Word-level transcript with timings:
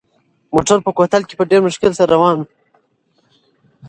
موټر 0.53 0.77
په 0.85 0.91
کوتل 0.97 1.21
کې 1.27 1.33
په 1.39 1.43
ډېر 1.49 1.61
مشکل 1.67 1.91
سره 1.99 2.11
روان 2.13 2.35
و. 2.39 2.45